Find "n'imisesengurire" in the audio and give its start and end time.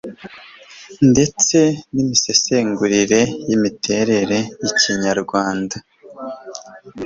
1.93-3.21